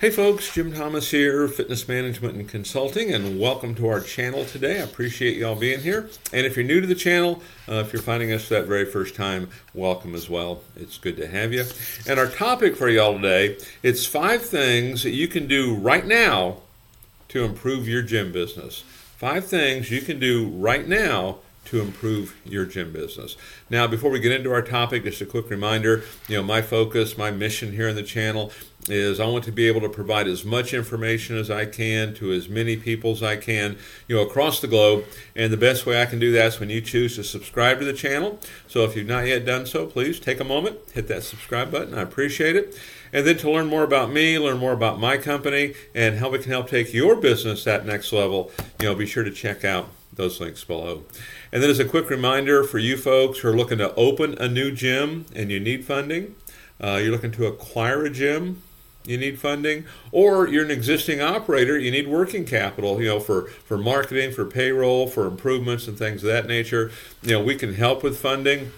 [0.00, 4.78] Hey folks, Jim Thomas here, Fitness Management and Consulting, and welcome to our channel today.
[4.78, 6.08] I appreciate y'all being here.
[6.32, 9.16] And if you're new to the channel, uh, if you're finding us that very first
[9.16, 10.62] time, welcome as well.
[10.76, 11.64] It's good to have you.
[12.06, 16.58] And our topic for y'all today, it's five things that you can do right now
[17.30, 18.84] to improve your gym business.
[19.16, 21.38] Five things you can do right now
[21.68, 23.36] to improve your gym business.
[23.68, 27.18] Now, before we get into our topic, just a quick reminder, you know, my focus,
[27.18, 28.52] my mission here in the channel
[28.88, 32.32] is I want to be able to provide as much information as I can to
[32.32, 35.04] as many people as I can, you know, across the globe.
[35.36, 37.84] And the best way I can do that is when you choose to subscribe to
[37.84, 38.38] the channel.
[38.66, 41.94] So if you've not yet done so, please take a moment, hit that subscribe button.
[41.94, 42.78] I appreciate it.
[43.12, 46.38] And then to learn more about me, learn more about my company, and how we
[46.38, 48.50] can help take your business that next level,
[48.80, 51.04] you know, be sure to check out those links below.
[51.50, 54.48] And then as a quick reminder for you folks who are looking to open a
[54.48, 56.34] new gym and you need funding,
[56.82, 58.62] uh, you're looking to acquire a gym,
[59.06, 63.46] you need funding, or you're an existing operator, you need working capital, you know, for,
[63.64, 66.90] for marketing, for payroll, for improvements and things of that nature.
[67.22, 68.72] You know, we can help with funding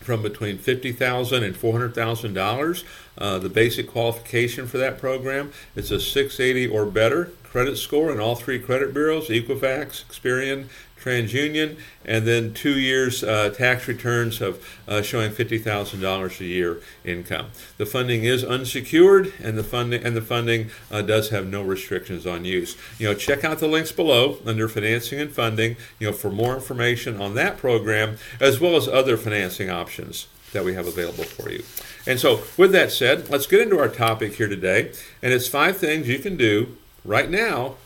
[0.00, 2.84] from between $50,000 and $400,000.
[3.20, 8.20] Uh, the basic qualification for that program is a 680 or better credit score in
[8.20, 10.68] all three credit bureaus Equifax, Experian,
[11.00, 16.44] TransUnion, and then two years uh, tax returns of uh, showing fifty thousand dollars a
[16.44, 17.46] year income.
[17.78, 22.26] The funding is unsecured, and the funding and the funding uh, does have no restrictions
[22.26, 22.76] on use.
[22.98, 25.76] You know, check out the links below under financing and funding.
[25.98, 30.64] You know, for more information on that program as well as other financing options that
[30.64, 31.62] we have available for you.
[32.06, 35.76] And so, with that said, let's get into our topic here today, and it's five
[35.76, 37.76] things you can do right now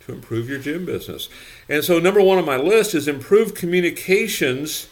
[0.00, 1.28] to improve your gym business.
[1.68, 4.88] And so, number one on my list is improve communications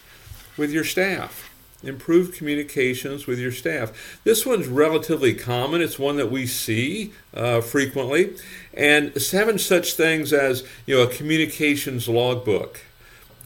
[0.56, 1.48] with your staff.
[1.82, 4.20] Improve communications with your staff.
[4.22, 5.80] This one's relatively common.
[5.80, 8.36] It's one that we see uh, frequently,
[8.72, 12.82] and having such things as you know a communications logbook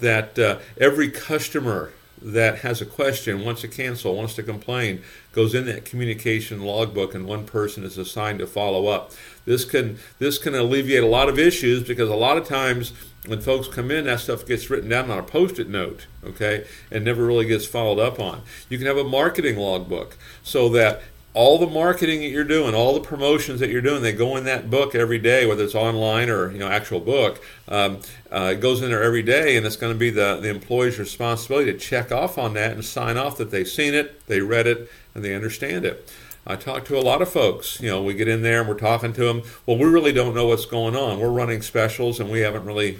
[0.01, 5.55] that uh, every customer that has a question, wants to cancel, wants to complain, goes
[5.55, 9.13] in that communication logbook, and one person is assigned to follow up.
[9.45, 12.93] This can this can alleviate a lot of issues because a lot of times
[13.27, 17.05] when folks come in, that stuff gets written down on a post-it note, okay, and
[17.05, 18.43] never really gets followed up on.
[18.69, 21.03] You can have a marketing logbook so that
[21.36, 24.45] all the marketing that you're doing, all the promotions that you're doing, they go in
[24.45, 27.45] that book every day, whether it's online or you know actual book.
[27.69, 28.01] Um,
[28.33, 30.98] uh, it goes in there every day, and it's going to be the the employee's
[30.98, 34.67] responsibility to check off on that and sign off that they've seen it, they read
[34.67, 36.11] it, and they understand it.
[36.47, 37.83] I talk to a lot of folks.
[37.83, 39.42] You know, we get in there and we're talking to them.
[39.67, 41.20] Well, we really don't know what's going on.
[41.20, 42.98] We're running specials, and we haven't really,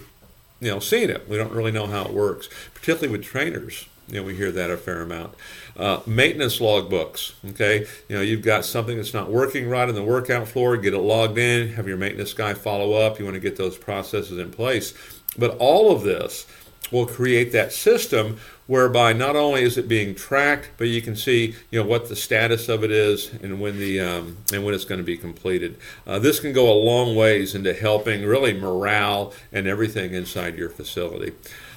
[0.61, 1.27] you know, seen it.
[1.27, 3.87] We don't really know how it works, particularly with trainers.
[4.09, 5.35] You know, we hear that a fair amount.
[5.77, 7.33] Uh, maintenance logbooks.
[7.51, 10.77] Okay, you know, you've got something that's not working right on the workout floor.
[10.77, 11.75] Get it logged in.
[11.75, 13.19] Have your maintenance guy follow up.
[13.19, 14.95] You want to get those processes in place.
[15.37, 16.47] But all of this
[16.93, 21.55] will create that system whereby not only is it being tracked, but you can see
[21.71, 24.85] you know what the status of it is and when the um, and when it's
[24.85, 25.77] going to be completed.
[26.07, 30.69] Uh, this can go a long ways into helping really morale and everything inside your
[30.69, 31.33] facility.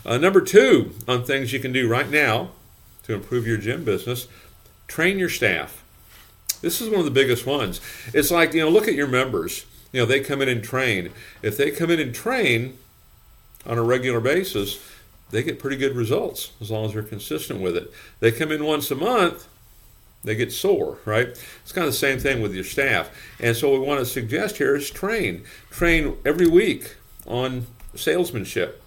[0.05, 2.49] Uh, number two, on things you can do right now
[3.03, 4.27] to improve your gym business,
[4.87, 5.83] train your staff.
[6.61, 7.81] This is one of the biggest ones.
[8.13, 9.65] It's like, you know, look at your members.
[9.91, 11.11] You know, they come in and train.
[11.41, 12.77] If they come in and train
[13.65, 14.79] on a regular basis,
[15.31, 17.91] they get pretty good results as long as they're consistent with it.
[18.19, 19.47] They come in once a month,
[20.23, 21.27] they get sore, right?
[21.27, 23.09] It's kind of the same thing with your staff.
[23.39, 25.43] And so, what we want to suggest here is train.
[25.71, 26.95] Train every week
[27.25, 28.83] on salesmanship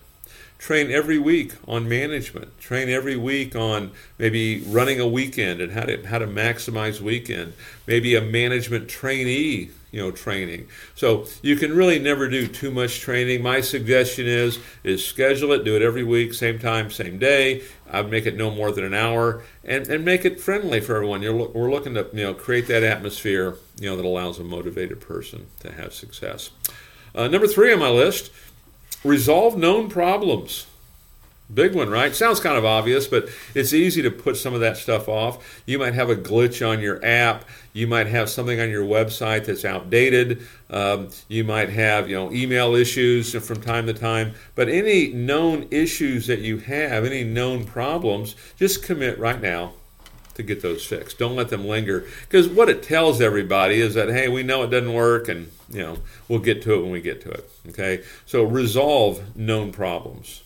[0.62, 5.82] train every week on management train every week on maybe running a weekend and how
[5.82, 7.52] to how to maximize weekend
[7.88, 10.68] maybe a management trainee you know training.
[10.94, 13.42] So you can really never do too much training.
[13.42, 17.62] My suggestion is is schedule it do it every week same time same day.
[17.90, 21.22] I'd make it no more than an hour and, and make it friendly for everyone.
[21.22, 25.00] You're, we're looking to you know create that atmosphere you know that allows a motivated
[25.00, 26.50] person to have success.
[27.14, 28.30] Uh, number three on my list
[29.04, 30.66] Resolve known problems.
[31.52, 32.14] Big one, right?
[32.14, 35.62] Sounds kind of obvious, but it's easy to put some of that stuff off.
[35.66, 37.44] You might have a glitch on your app.
[37.74, 40.46] You might have something on your website that's outdated.
[40.70, 44.32] Um, you might have, you know, email issues from time to time.
[44.54, 49.74] But any known issues that you have, any known problems, just commit right now
[50.34, 51.18] to get those fixed.
[51.18, 54.70] Don't let them linger because what it tells everybody is that hey, we know it
[54.70, 55.98] doesn't work, and you know
[56.28, 57.50] we'll get to it when we get to it.
[57.68, 60.42] Okay, so resolve known problems.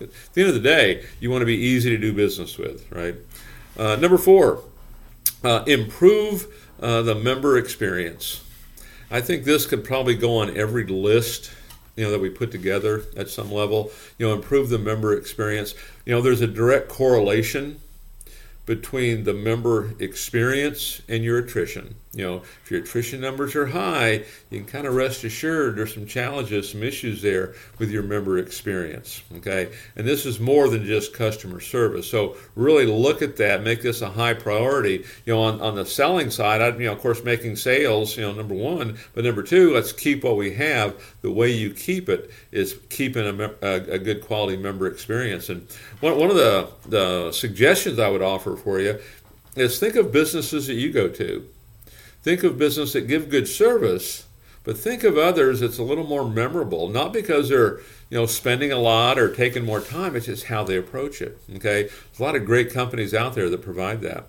[0.00, 2.90] At the end of the day, you want to be easy to do business with,
[2.90, 3.16] right?
[3.78, 4.62] Uh, number four,
[5.44, 6.46] uh, improve
[6.80, 8.42] uh, the member experience.
[9.10, 11.50] I think this could probably go on every list
[11.96, 15.74] you know that we put together at some level you know improve the member experience
[16.06, 17.80] you know there's a direct correlation
[18.70, 21.96] between the member experience and your attrition.
[22.12, 25.94] You know, if your attrition numbers are high, you can kind of rest assured there's
[25.94, 29.22] some challenges, some issues there with your member experience.
[29.36, 32.08] Okay, and this is more than just customer service.
[32.08, 35.04] So really look at that, make this a high priority.
[35.24, 38.22] You know, on, on the selling side, I, you know, of course, making sales, you
[38.22, 41.00] know, number one, but number two, let's keep what we have.
[41.22, 45.48] The way you keep it is keeping a, a, a good quality member experience.
[45.48, 45.68] And
[46.00, 49.00] one, one of the, the suggestions I would offer for you
[49.56, 51.48] is think of businesses that you go to.
[52.22, 54.26] Think of business that give good service,
[54.62, 57.78] but think of others that's a little more memorable, not because they're
[58.10, 60.14] you know spending a lot or taking more time.
[60.14, 61.38] It's just how they approach it.
[61.56, 64.26] Okay, there's a lot of great companies out there that provide that.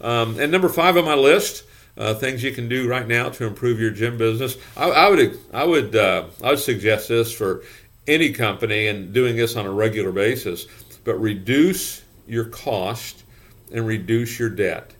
[0.00, 1.64] Um, and number five on my list.
[1.96, 4.56] Uh, things you can do right now to improve your gym business.
[4.76, 7.62] I, I would, I would, uh, I would suggest this for
[8.08, 10.66] any company and doing this on a regular basis.
[11.04, 13.23] But reduce your cost
[13.74, 14.94] and reduce your debt.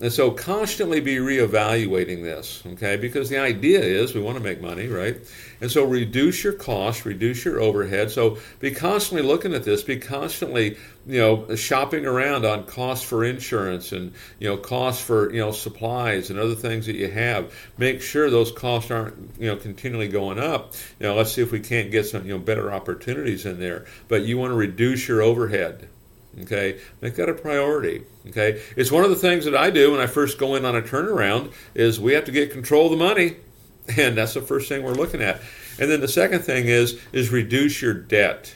[0.00, 2.96] And so constantly be reevaluating this, okay?
[2.96, 5.16] Because the idea is we want to make money, right?
[5.60, 8.12] And so reduce your costs, reduce your overhead.
[8.12, 13.24] So be constantly looking at this, be constantly, you know, shopping around on costs for
[13.24, 17.52] insurance and, you know, costs for, you know, supplies and other things that you have.
[17.76, 20.74] Make sure those costs aren't, you know, continually going up.
[21.00, 23.86] You know, let's see if we can't get some, you know, better opportunities in there.
[24.06, 25.88] But you want to reduce your overhead
[26.42, 28.04] Okay, make that a priority.
[28.28, 30.76] Okay, it's one of the things that I do when I first go in on
[30.76, 33.36] a turnaround is we have to get control of the money,
[33.96, 35.40] and that's the first thing we're looking at.
[35.80, 38.54] And then the second thing is is reduce your debt.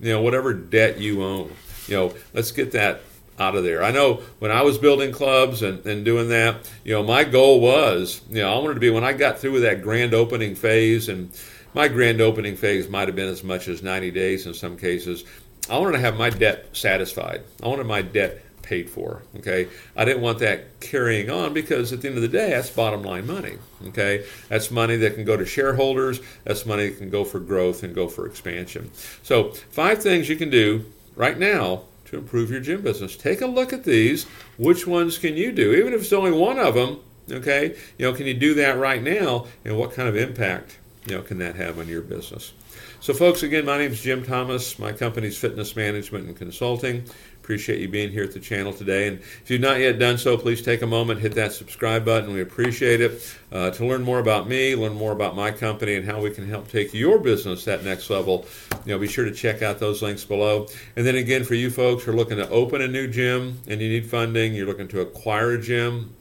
[0.00, 1.52] You know, whatever debt you own.
[1.86, 3.02] You know, let's get that
[3.38, 3.82] out of there.
[3.82, 7.60] I know when I was building clubs and, and doing that, you know, my goal
[7.60, 10.54] was, you know, I wanted to be when I got through with that grand opening
[10.54, 11.30] phase and
[11.74, 15.24] my grand opening phase might have been as much as 90 days in some cases.
[15.70, 17.42] I wanted to have my debt satisfied.
[17.62, 19.22] I wanted my debt paid for.
[19.36, 22.70] Okay, I didn't want that carrying on because at the end of the day, that's
[22.70, 23.58] bottom line money.
[23.88, 26.20] Okay, that's money that can go to shareholders.
[26.44, 28.90] That's money that can go for growth and go for expansion.
[29.22, 30.86] So, five things you can do
[31.16, 33.16] right now to improve your gym business.
[33.16, 34.24] Take a look at these.
[34.58, 35.72] Which ones can you do?
[35.72, 37.00] Even if it's only one of them.
[37.30, 39.46] Okay, you know, can you do that right now?
[39.64, 42.52] And what kind of impact you know can that have on your business?
[43.02, 44.78] So, folks, again, my name is Jim Thomas.
[44.78, 47.02] My company's Fitness Management and Consulting.
[47.42, 49.08] Appreciate you being here at the channel today.
[49.08, 52.32] And if you've not yet done so, please take a moment, hit that subscribe button.
[52.32, 53.36] We appreciate it.
[53.50, 56.48] Uh, to learn more about me, learn more about my company, and how we can
[56.48, 58.46] help take your business that next level,
[58.86, 60.68] you know, be sure to check out those links below.
[60.94, 63.80] And then again, for you folks who are looking to open a new gym and
[63.80, 66.14] you need funding, you're looking to acquire a gym,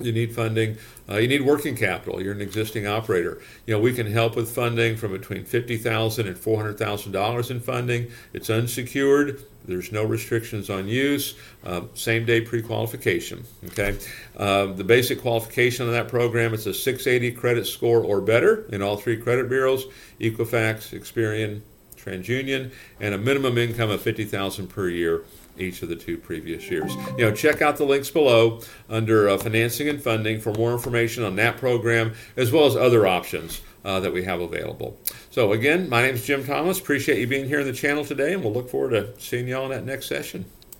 [0.00, 0.76] you need funding.
[1.08, 2.22] Uh, you need working capital.
[2.22, 3.40] You're an existing operator.
[3.66, 7.12] You know we can help with funding from between fifty thousand and four hundred thousand
[7.12, 8.10] dollars in funding.
[8.32, 9.42] It's unsecured.
[9.64, 11.34] There's no restrictions on use.
[11.64, 13.44] Uh, same day pre-qualification.
[13.66, 13.98] Okay.
[14.36, 18.80] Uh, the basic qualification of that program is a 680 credit score or better in
[18.80, 19.84] all three credit bureaus:
[20.20, 21.62] Equifax, Experian,
[21.96, 25.22] TransUnion, and a minimum income of fifty thousand per year
[25.58, 26.94] each of the two previous years.
[27.18, 31.24] You know, check out the links below under uh, financing and funding for more information
[31.24, 34.98] on that program as well as other options uh, that we have available.
[35.30, 36.80] So again, my name is Jim Thomas.
[36.80, 39.56] Appreciate you being here in the channel today, and we'll look forward to seeing you
[39.56, 40.44] all in that next session.